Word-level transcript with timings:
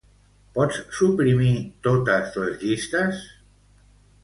Pots 0.53 0.79
suprimir 0.99 1.51
totes 1.89 2.41
les 2.45 2.59
llistes? 2.65 3.23